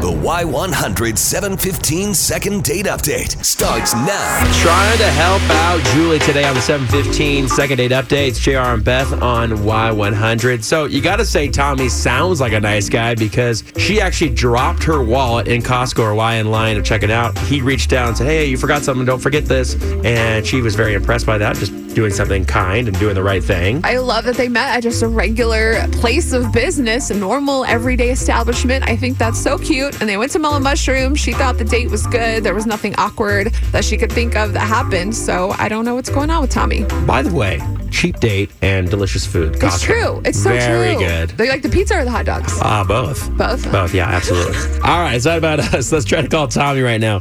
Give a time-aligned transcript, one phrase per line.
[0.00, 4.52] The Y100 715 second date update starts now.
[4.62, 8.40] Trying to help out Julie today on the 715 second date updates.
[8.40, 10.64] JR and Beth on Y100.
[10.64, 14.82] So you got to say Tommy sounds like a nice guy because she actually dropped
[14.84, 17.36] her wallet in Costco or Y in line to check it out.
[17.40, 19.04] He reached down and said, Hey, you forgot something.
[19.04, 19.74] Don't forget this.
[20.02, 23.42] And she was very impressed by that, just doing something kind and doing the right
[23.42, 23.80] thing.
[23.84, 28.10] I love that they met at just a regular place of business, a normal everyday
[28.10, 28.88] establishment.
[28.88, 30.00] I think that's so cute.
[30.00, 31.14] And they went to Mellow Mushroom.
[31.14, 32.44] She thought the date was good.
[32.44, 35.14] There was nothing awkward that she could think of that happened.
[35.14, 36.84] So I don't know what's going on with Tommy.
[37.06, 37.60] By the way,
[37.90, 39.56] cheap date and delicious food.
[39.62, 40.22] It's true.
[40.24, 40.58] It's so true.
[40.58, 41.04] very true.
[41.04, 41.30] good.
[41.30, 42.58] They like the pizza or the hot dogs?
[42.62, 43.30] Ah, both.
[43.36, 43.70] Both.
[43.70, 44.56] Both, yeah, absolutely.
[44.84, 45.92] All right, is that about us.
[45.92, 47.20] Let's try to call Tommy right now.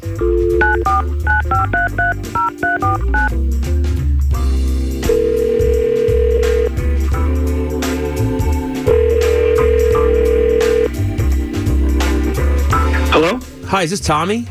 [13.69, 14.45] Hi, is this Tommy?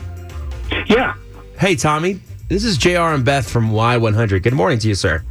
[0.87, 1.15] Yeah.
[1.59, 2.21] Hey, Tommy.
[2.49, 4.43] This is JR and Beth from Y100.
[4.43, 5.23] Good morning to you, sir.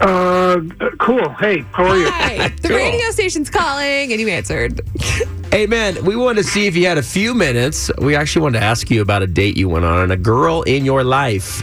[0.00, 0.60] Uh,
[0.98, 1.28] cool.
[1.40, 2.08] Hey, how are you?
[2.10, 2.48] Hi.
[2.64, 2.76] The Cool.
[2.78, 4.80] radio station's calling and you answered.
[5.54, 7.88] Hey, man, we wanted to see if you had a few minutes.
[7.98, 10.62] We actually wanted to ask you about a date you went on and a girl
[10.62, 11.62] in your life.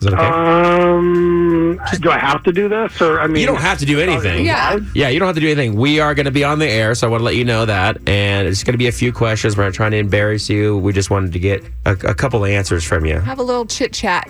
[0.00, 0.26] Is that okay?
[0.26, 4.00] Um, do I have to do this, or I mean, you don't have to do
[4.00, 4.46] anything.
[4.46, 4.78] Yeah.
[4.94, 5.74] Yeah, you don't have to do anything.
[5.74, 7.66] We are going to be on the air, so I want to let you know
[7.66, 7.98] that.
[8.08, 9.58] And it's going to be a few questions.
[9.58, 10.78] We're not trying to embarrass you.
[10.78, 13.18] We just wanted to get a, a couple answers from you.
[13.20, 14.26] Have a little chit chat.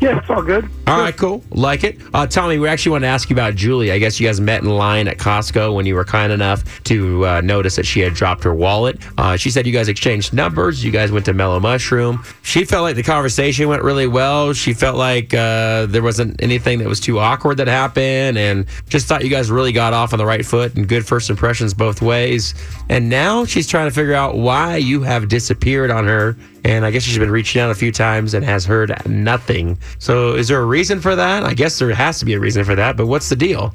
[0.00, 0.68] Yeah, it's all good.
[0.86, 1.42] All right, cool.
[1.50, 1.98] Like it.
[2.14, 3.90] Uh, Tommy, we actually want to ask you about Julie.
[3.90, 7.26] I guess you guys met in line at Costco when you were kind enough to
[7.26, 8.98] uh, notice that she had dropped her wallet.
[9.18, 10.84] Uh, she said you guys exchanged numbers.
[10.84, 12.22] You guys went to Mellow Mushroom.
[12.42, 14.52] She felt like the conversation went really well.
[14.52, 19.08] She felt like uh, there wasn't anything that was too awkward that happened and just
[19.08, 22.00] thought you guys really got off on the right foot and good first impressions both
[22.00, 22.54] ways.
[22.88, 26.36] And now she's trying to figure out why you have disappeared on her.
[26.64, 29.78] And I guess she's been reaching out a few times and has heard nothing.
[29.98, 31.44] So, is there a reason for that?
[31.44, 33.72] I guess there has to be a reason for that, but what's the deal?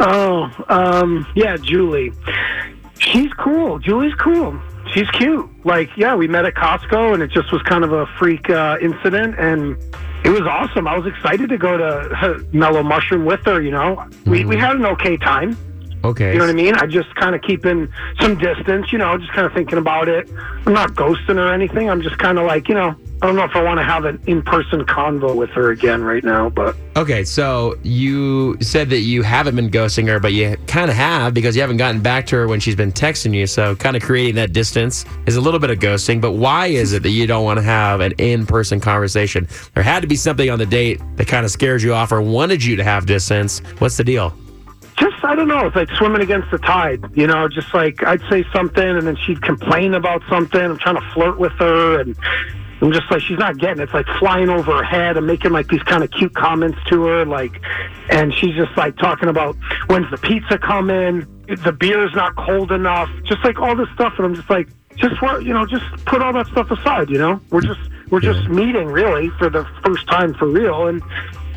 [0.00, 2.12] Oh, um, yeah, Julie.
[2.98, 3.78] She's cool.
[3.78, 4.58] Julie's cool.
[4.92, 5.48] She's cute.
[5.64, 8.78] Like, yeah, we met at Costco, and it just was kind of a freak uh,
[8.80, 9.76] incident, and
[10.24, 10.88] it was awesome.
[10.88, 13.60] I was excited to go to Mellow Mushroom with her.
[13.60, 15.56] You know, we we had an okay time.
[16.04, 16.32] Okay.
[16.32, 16.74] You know what I mean?
[16.74, 20.28] I just kind of keeping some distance, you know, just kind of thinking about it.
[20.66, 21.90] I'm not ghosting or anything.
[21.90, 24.04] I'm just kind of like, you know, I don't know if I want to have
[24.04, 29.22] an in-person convo with her again right now, but Okay, so you said that you
[29.22, 32.36] haven't been ghosting her, but you kind of have because you haven't gotten back to
[32.36, 33.46] her when she's been texting you.
[33.46, 36.20] So, kind of creating that distance is a little bit of ghosting.
[36.20, 39.46] But why is it that you don't want to have an in person conversation?
[39.74, 42.20] There had to be something on the date that kind of scared you off or
[42.20, 43.60] wanted you to have distance.
[43.78, 44.34] What's the deal?
[44.98, 45.66] Just I don't know.
[45.66, 47.48] It's like swimming against the tide, you know.
[47.48, 50.60] Just like I'd say something, and then she'd complain about something.
[50.60, 52.16] I'm trying to flirt with her, and
[52.80, 53.80] I'm just like she's not getting.
[53.80, 53.84] it.
[53.84, 55.16] It's like flying over her head.
[55.16, 57.60] I'm making like these kind of cute comments to her, like,
[58.10, 59.56] and she's just like talking about
[59.88, 61.26] when's the pizza coming?
[61.46, 63.08] The beer's not cold enough.
[63.24, 66.22] Just like all this stuff, and I'm just like, just what you know, just put
[66.22, 67.10] all that stuff aside.
[67.10, 67.80] You know, we're just
[68.10, 71.02] we're just meeting really for the first time for real, and.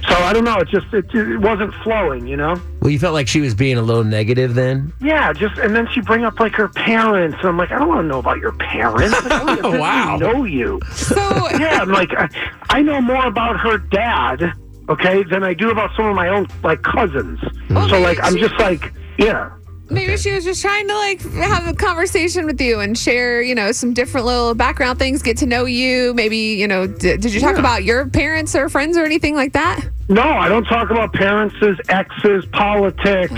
[0.09, 0.57] So I don't know.
[0.57, 2.59] It just it, it wasn't flowing, you know.
[2.81, 4.91] Well, you felt like she was being a little negative then?
[5.00, 7.88] Yeah, just and then she bring up like her parents, and I'm like, I don't
[7.88, 9.13] want to know about your parents.
[9.23, 10.17] Like, I don't Wow.
[10.17, 10.79] know you.
[10.94, 11.16] So
[11.59, 12.28] Yeah, I'm like, I,
[12.69, 14.53] I know more about her dad,
[14.90, 17.40] okay, than I do about some of my own like cousins.
[17.69, 19.51] Well, so like, I'm just like, yeah.
[19.91, 23.53] Maybe she was just trying to like have a conversation with you and share, you
[23.53, 26.13] know, some different little background things, get to know you.
[26.13, 27.59] Maybe, you know, d- did you talk Yeah.
[27.59, 29.81] about your parents or friends or anything like that?
[30.09, 31.56] No, I don't talk about parents,
[31.90, 33.34] exes, politics.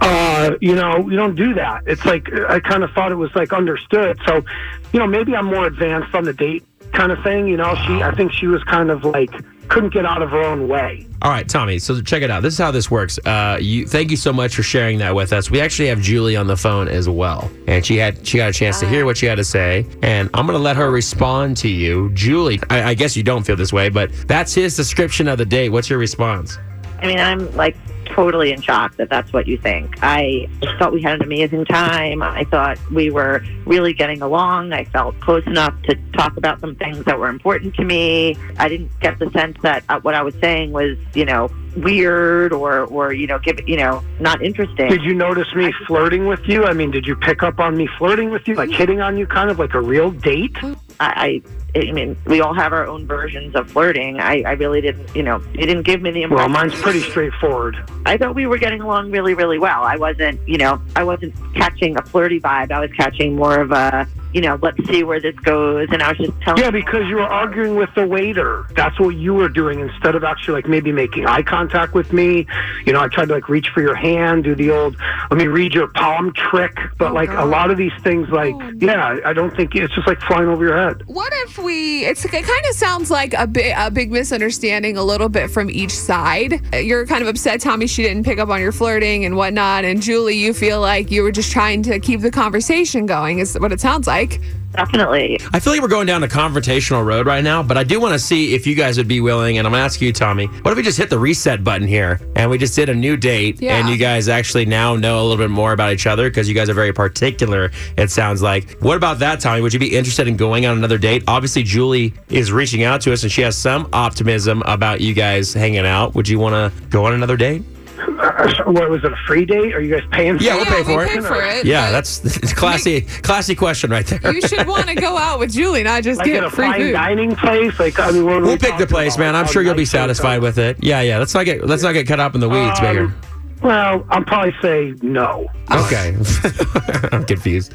[0.00, 1.82] Uh, you know, we don't do that.
[1.86, 4.18] It's like I kind of thought it was like understood.
[4.26, 4.44] So,
[4.92, 7.48] you know, maybe I'm more advanced on the date kind of thing.
[7.48, 9.30] You know, she I think she was kind of like
[9.68, 11.06] couldn't get out of her own way.
[11.22, 11.78] All right, Tommy.
[11.78, 12.42] So check it out.
[12.42, 13.18] This is how this works.
[13.24, 15.50] Uh, you thank you so much for sharing that with us.
[15.50, 18.52] We actually have Julie on the phone as well, and she had she got a
[18.52, 21.68] chance to hear what you had to say, and I'm gonna let her respond to
[21.68, 22.60] you, Julie.
[22.68, 25.70] I, I guess you don't feel this way, but that's his description of the date.
[25.70, 26.58] What's your response?
[27.00, 27.76] I mean, I'm like
[28.14, 29.96] totally in shock that that's what you think.
[30.02, 32.22] I thought we had an amazing time.
[32.22, 34.72] I thought we were really getting along.
[34.72, 38.36] I felt close enough to talk about some things that were important to me.
[38.58, 42.52] I didn't get the sense that uh, what I was saying was, you know, weird
[42.52, 44.88] or or you know, give you know, not interesting.
[44.88, 46.64] Did you notice me flirting with you?
[46.64, 49.26] I mean, did you pick up on me flirting with you, like hitting on you,
[49.26, 50.56] kind of like a real date?
[50.62, 51.42] I, I,
[51.76, 54.20] I mean, we all have our own versions of flirting.
[54.20, 56.52] I, I really didn't, you know, you didn't give me the impression.
[56.52, 57.76] Well, mine's pretty straightforward.
[58.06, 59.82] I thought we were getting along really, really well.
[59.82, 62.70] I wasn't, you know, I wasn't catching a flirty vibe.
[62.70, 65.88] I was catching more of a, you know, let's see where this goes.
[65.90, 66.62] And I was just telling.
[66.62, 68.66] Yeah, because you were arguing with the waiter.
[68.76, 72.46] That's what you were doing instead of actually like maybe making eye contact with me.
[72.84, 74.96] You know, I tried to like reach for your hand, do the old
[75.30, 76.76] let me read your palm trick.
[76.98, 79.94] But Oh, like a lot of these things, like Oh, yeah, I don't think it's
[79.94, 81.02] just like flying over your head.
[81.06, 82.04] What if we?
[82.04, 85.70] It's it kind of sounds like a bit a big misunderstanding, a little bit from
[85.70, 86.60] each side.
[86.74, 87.86] You're kind of upset, Tommy.
[87.86, 91.22] She didn't pick up on your flirting and whatnot, and Julie, you feel like you
[91.22, 93.38] were just trying to keep the conversation going.
[93.38, 94.40] Is what it sounds like.
[94.74, 95.38] Definitely.
[95.52, 98.12] I feel like we're going down a confrontational road right now, but I do want
[98.14, 99.58] to see if you guys would be willing.
[99.58, 101.86] And I'm going to ask you, Tommy, what if we just hit the reset button
[101.86, 103.78] here and we just did a new date Yeah.
[103.78, 106.54] and you guys actually now know a little bit more about each other because you
[106.54, 108.78] guys are very particular, it sounds like.
[108.80, 109.60] What about that, Tommy?
[109.60, 111.22] Would you be interested in going on another date?
[111.28, 115.52] Obviously, Julie is reaching out to us and she has some optimism about you guys
[115.54, 116.14] hanging out.
[116.14, 117.62] Would you want to go on another date?
[118.08, 119.12] Uh, what was it?
[119.12, 119.74] A free date?
[119.74, 120.38] Are you guys paying?
[120.38, 121.08] Yeah, we'll Yeah, pay for we it.
[121.10, 124.32] pay for it, Yeah, that's it's classy, classy question right there.
[124.32, 126.80] You should want to go out with Julie, not just Like get a free fine
[126.80, 126.92] food.
[126.92, 127.78] dining place?
[127.78, 129.24] Like I mean, what are we We'll pick the place, about?
[129.24, 129.36] man.
[129.36, 130.76] I'm sure you'll be nice is satisfied with it.
[130.82, 131.18] Yeah, yeah.
[131.18, 133.14] Let's not get let's not get cut up in the weeds, Um, bigger.
[133.62, 135.46] Well, I'll probably say no.
[135.70, 136.14] Okay.
[137.12, 137.72] I'm confused.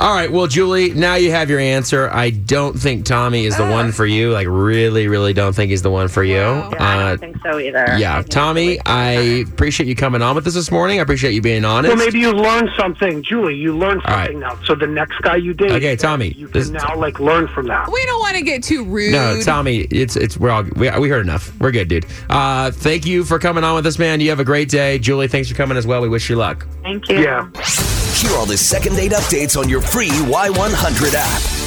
[0.00, 0.30] All right.
[0.32, 2.10] Well, Julie, now you have your answer.
[2.12, 4.32] I don't think Tommy is the one for you.
[4.32, 6.38] Like, really, really don't think he's the one for you.
[6.38, 6.70] Wow.
[6.72, 7.96] Yeah, I Uh, don't think so either.
[7.96, 9.10] Yeah, think Tommy, I
[9.46, 10.98] appreciate you coming on with us this morning.
[10.98, 11.94] I appreciate you being honest.
[11.94, 13.54] Well, maybe you learned something, Julie.
[13.54, 14.24] You learned All right.
[14.32, 14.58] something now.
[14.64, 17.68] So the next guy you date, Okay, Tommy, you this- can now like learn from
[17.68, 17.88] that.
[17.92, 19.12] We don't want to get too rude.
[19.12, 21.52] no, Tommy, it's it's we're all we, we heard enough.
[21.60, 22.04] We're good, dude.
[22.28, 24.18] Uh, thank you for coming on with us, man.
[24.18, 25.26] You have a great day, Julie.
[25.28, 26.00] Thanks for coming as well.
[26.00, 26.64] We wish you luck.
[26.82, 27.18] Thank you.
[27.18, 27.50] Yeah.
[28.14, 31.57] Hear all the second date updates on your free Y100 app.